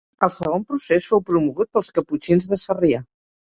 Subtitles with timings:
[0.27, 3.07] El segon procés fou promogut pels caputxins de Sarrià.